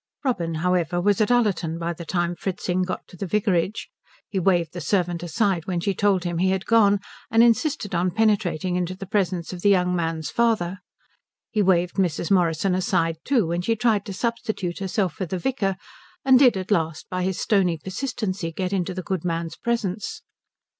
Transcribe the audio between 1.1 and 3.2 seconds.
at Ullerton by the time Fritzing got to